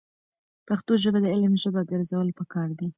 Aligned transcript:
پښتو 0.67 0.91
ژبه 1.03 1.19
د 1.21 1.27
علم 1.35 1.53
ژبه 1.63 1.81
ګرځول 1.91 2.27
پکار 2.39 2.69
دي. 2.79 2.87